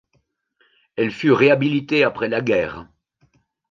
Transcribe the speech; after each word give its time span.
Elle 0.95 1.11
fut 1.11 1.31
réhabilitée 1.31 2.03
après 2.03 2.27
la 2.27 2.41
guerre. 2.41 2.87